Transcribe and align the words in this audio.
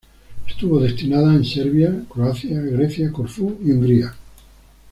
Estuvo 0.47 0.79
destinada 0.79 1.31
en 1.35 1.45
Serbia, 1.45 2.05
Croacia, 2.09 2.59
Grecia, 2.59 3.11
Corfú 3.11 3.59
y 3.63 3.69
Hungría. 3.69 4.15